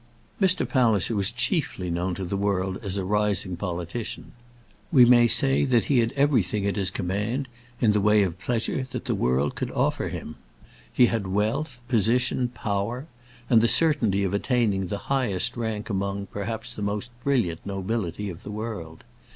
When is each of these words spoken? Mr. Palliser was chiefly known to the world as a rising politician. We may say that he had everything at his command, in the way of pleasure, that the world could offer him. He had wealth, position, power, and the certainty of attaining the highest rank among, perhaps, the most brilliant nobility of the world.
Mr. 0.41 0.67
Palliser 0.67 1.15
was 1.15 1.29
chiefly 1.29 1.91
known 1.91 2.15
to 2.15 2.25
the 2.25 2.35
world 2.35 2.79
as 2.81 2.97
a 2.97 3.05
rising 3.05 3.55
politician. 3.55 4.31
We 4.91 5.05
may 5.05 5.27
say 5.27 5.63
that 5.63 5.83
he 5.85 5.99
had 5.99 6.11
everything 6.13 6.65
at 6.65 6.75
his 6.75 6.89
command, 6.89 7.47
in 7.79 7.91
the 7.91 8.01
way 8.01 8.23
of 8.23 8.39
pleasure, 8.39 8.87
that 8.89 9.05
the 9.05 9.13
world 9.13 9.53
could 9.53 9.69
offer 9.69 10.07
him. 10.09 10.37
He 10.91 11.05
had 11.05 11.27
wealth, 11.27 11.83
position, 11.87 12.47
power, 12.47 13.05
and 13.47 13.61
the 13.61 13.67
certainty 13.67 14.23
of 14.23 14.33
attaining 14.33 14.87
the 14.87 14.97
highest 15.13 15.55
rank 15.55 15.87
among, 15.91 16.25
perhaps, 16.25 16.73
the 16.73 16.81
most 16.81 17.11
brilliant 17.23 17.63
nobility 17.63 18.27
of 18.31 18.41
the 18.41 18.49
world. 18.49 19.03